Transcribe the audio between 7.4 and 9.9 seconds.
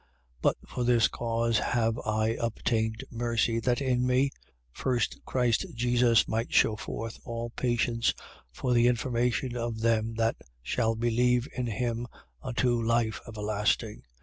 patience, for the information of